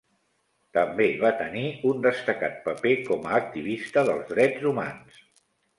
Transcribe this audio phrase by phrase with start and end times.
[0.77, 5.27] També va tenir un destacat paper com a activista dels drets humans.